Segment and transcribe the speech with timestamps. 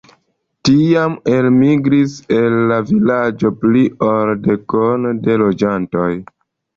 [0.67, 6.09] Tiam elmigris el la vilaĝo pli ol dekono de loĝantoj.